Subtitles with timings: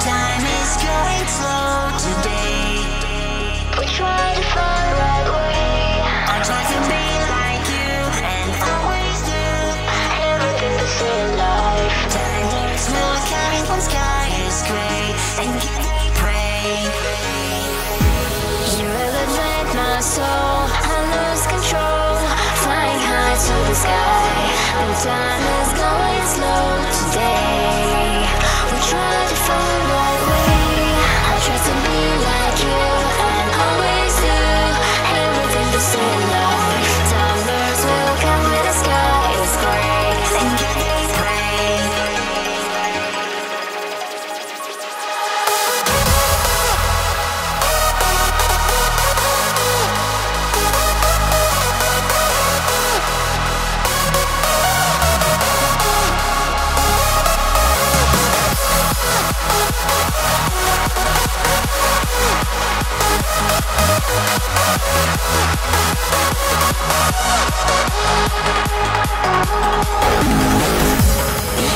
[0.00, 2.86] time is going slow today.
[3.78, 5.98] We try to find right way.
[6.06, 7.04] I try to be
[7.34, 9.42] like you, and always do
[10.22, 11.94] everything to save life.
[12.14, 15.02] Timeless will come when sky is gray,
[15.42, 16.86] and can they pray?
[18.78, 22.14] You elevate my soul, I lose control,
[22.62, 24.30] flying high to the sky.
[24.78, 26.66] And time is going slow
[27.02, 28.30] today.
[28.70, 29.87] We try to find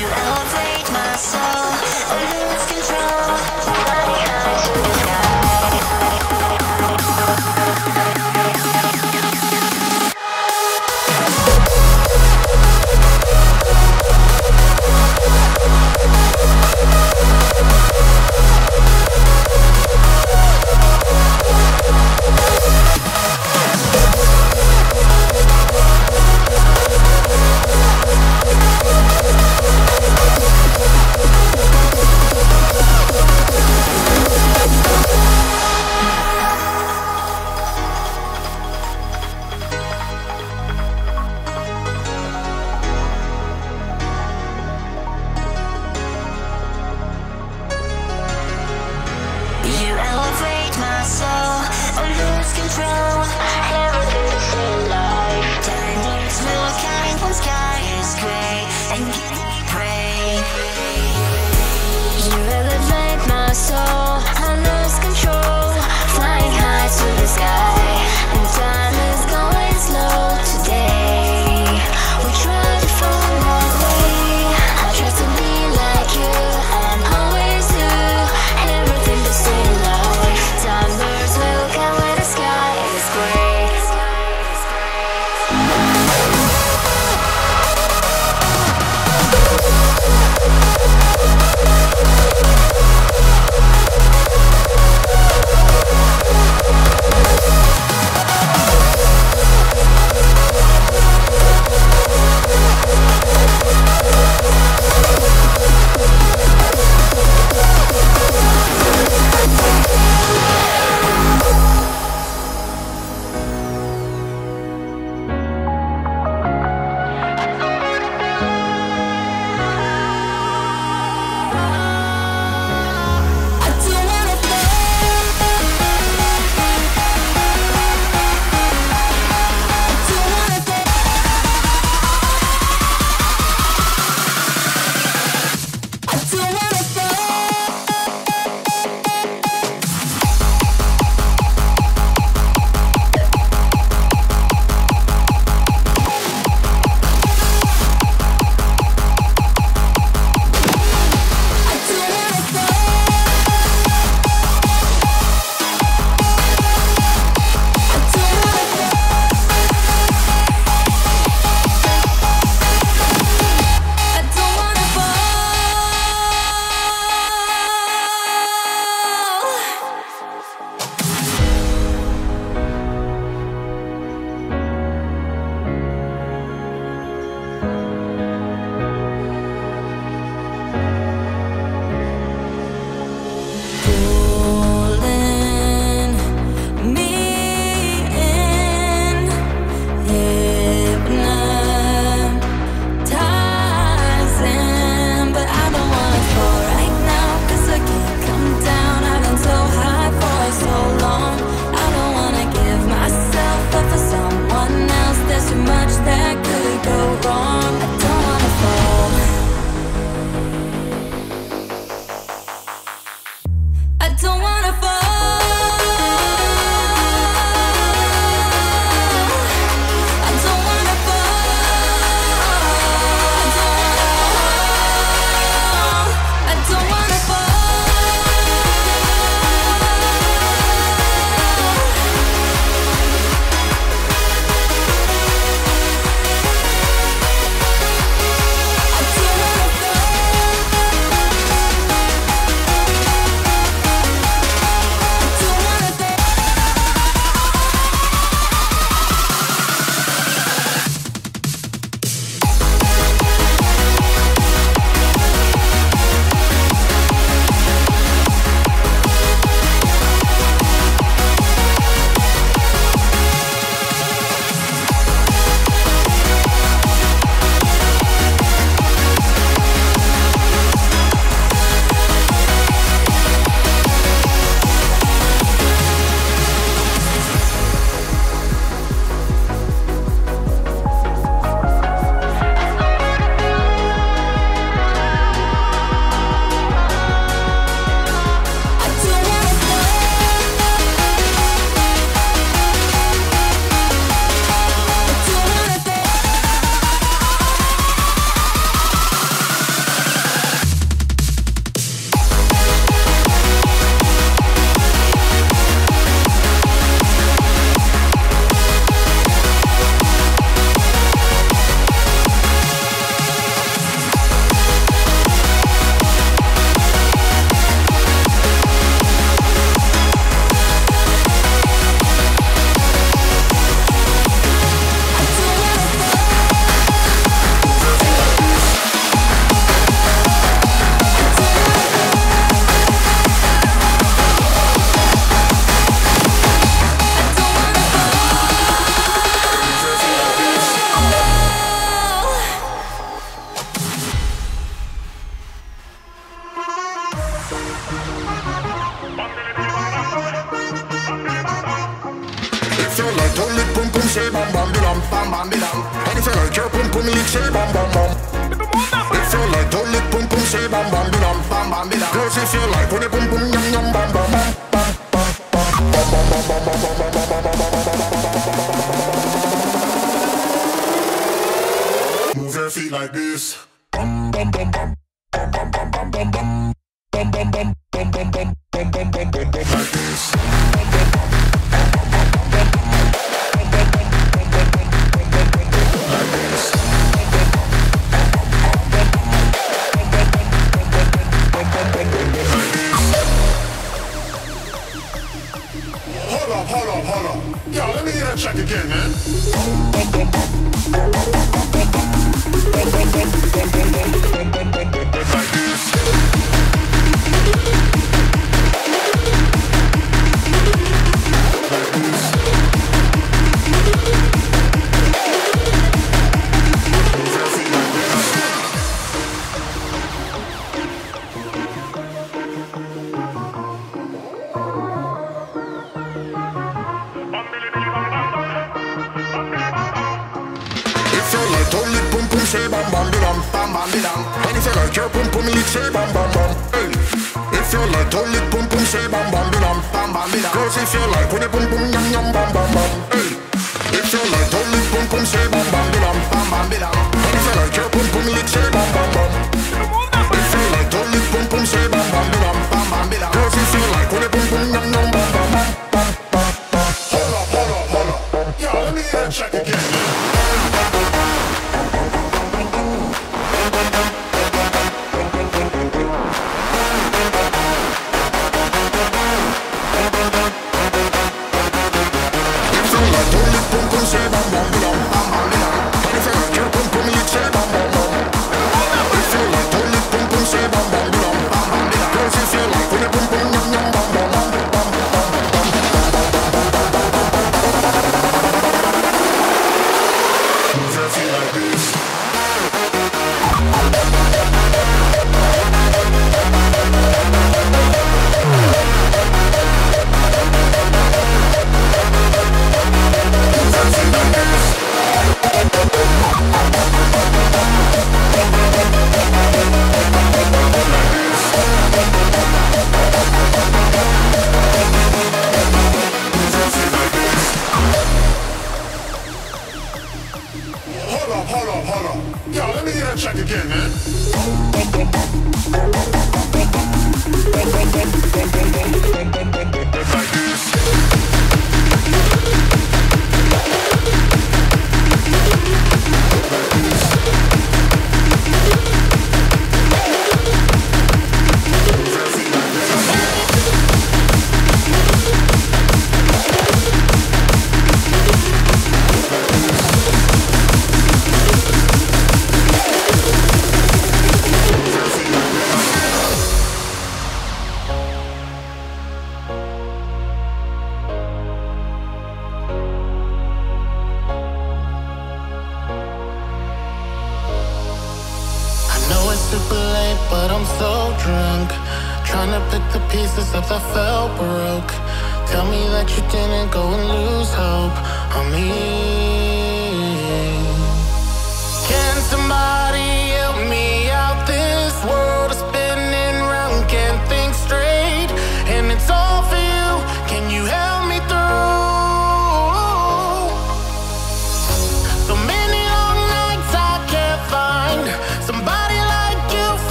[0.00, 1.77] You elevate my soul,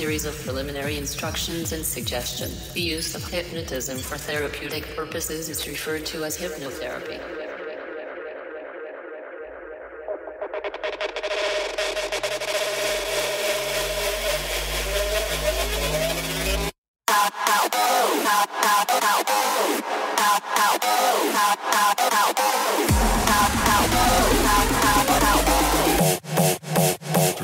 [0.00, 2.50] series of preliminary instructions and suggestion.
[2.72, 7.20] The use of hypnotism for therapeutic purposes is referred to as hypnotherapy.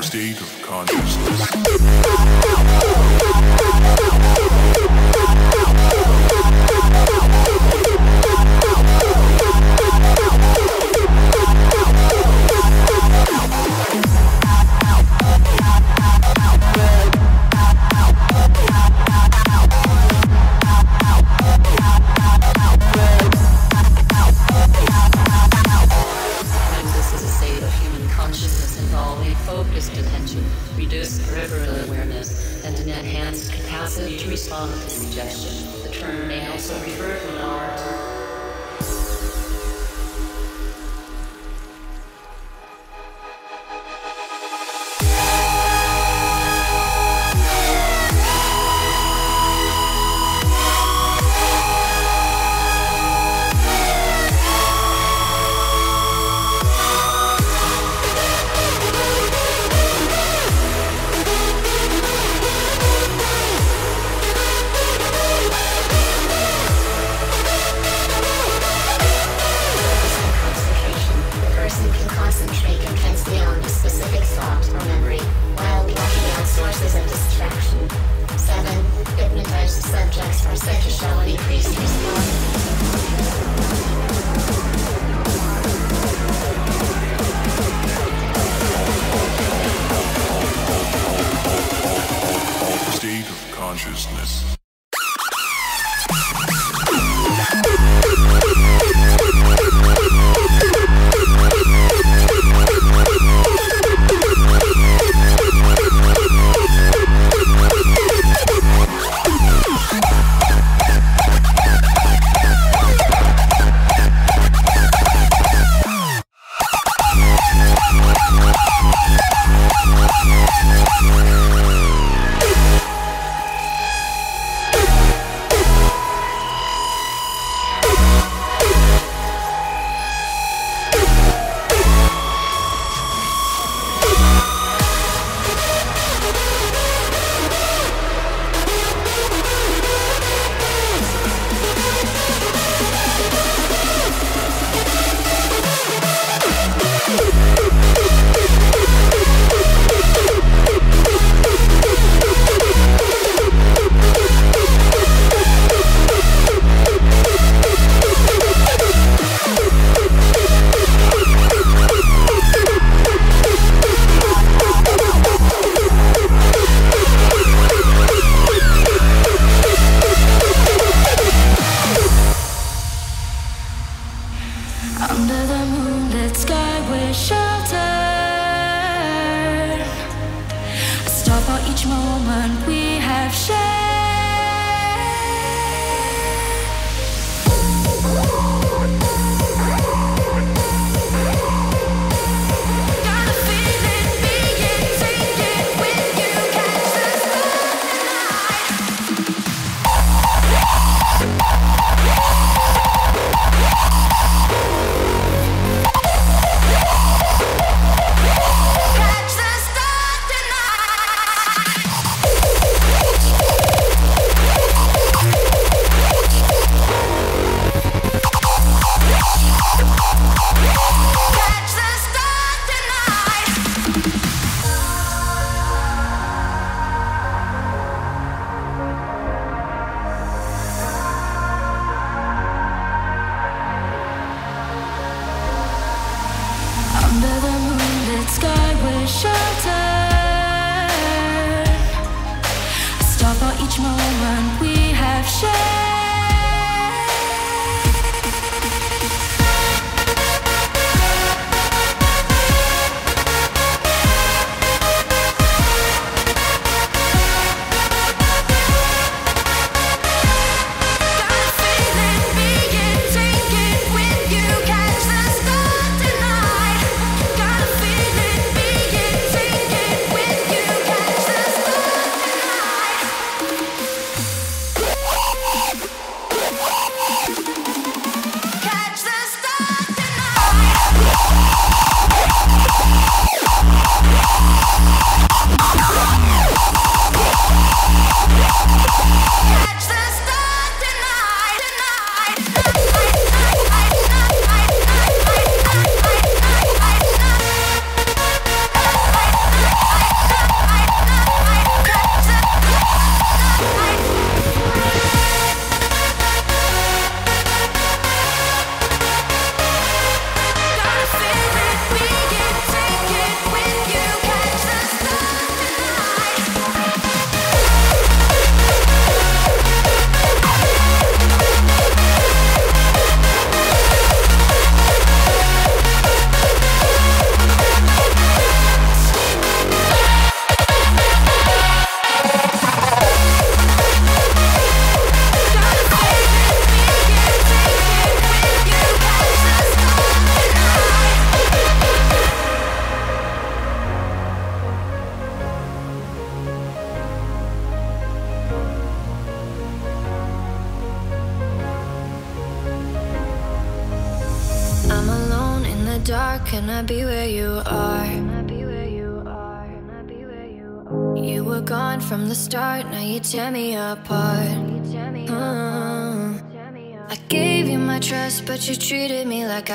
[0.01, 2.06] state of consciousness.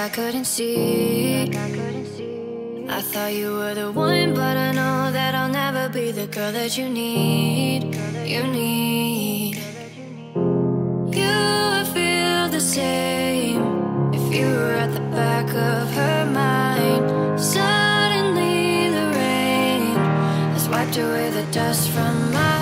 [0.03, 1.49] I couldn't see.
[2.89, 6.51] I thought you were the one, but I know that I'll never be the girl
[6.51, 7.95] that you need.
[8.27, 9.59] You need.
[11.21, 11.35] You
[11.71, 13.63] would feel the same
[14.13, 17.41] if you were at the back of her mind.
[17.41, 19.95] Suddenly, the rain
[20.55, 22.62] has wiped away the dust from my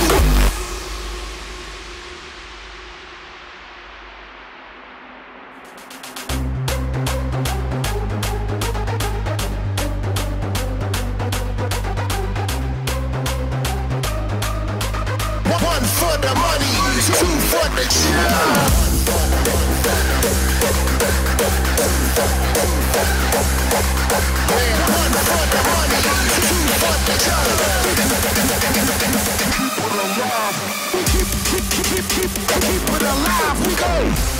[33.59, 34.31] we go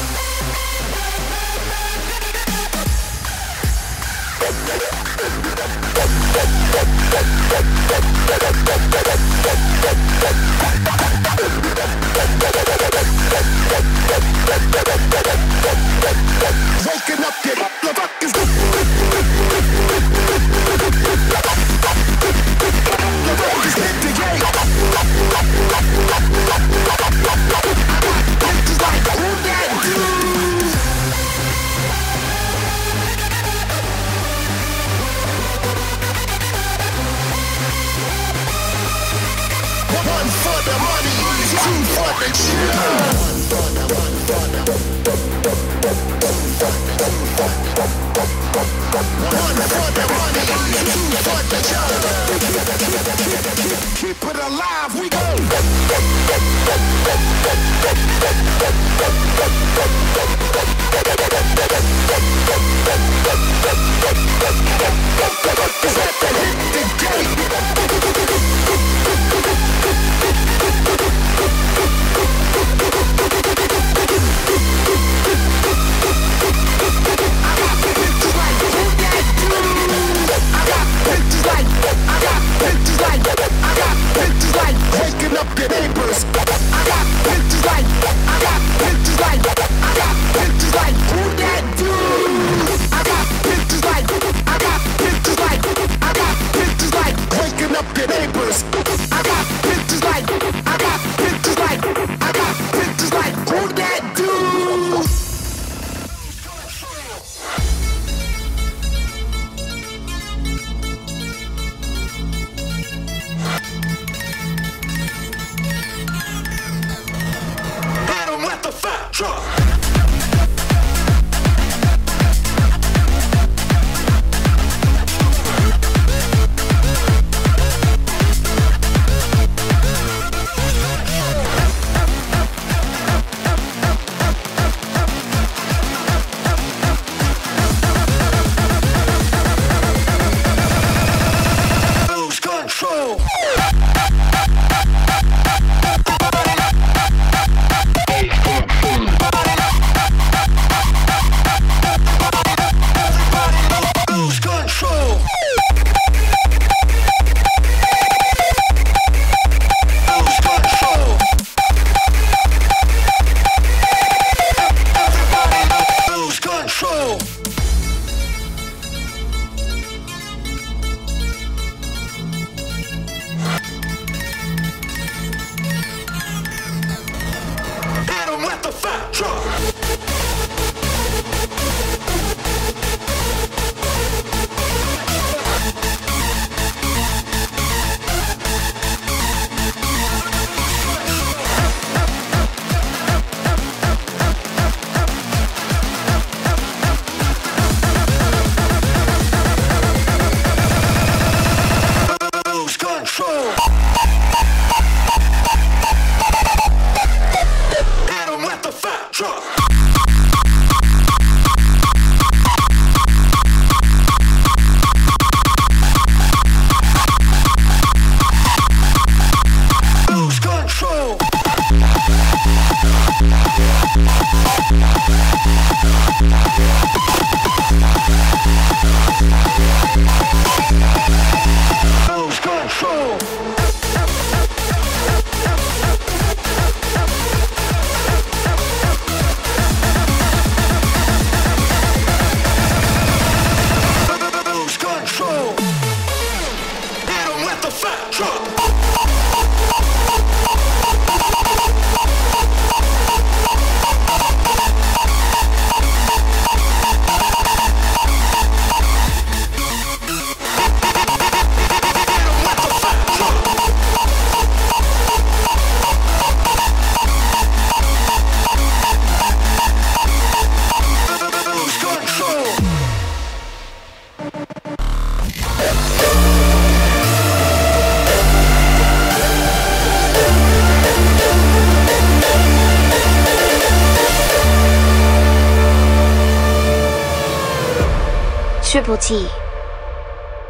[289.02, 289.28] T.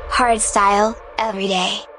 [0.09, 1.90] Hard style, every day.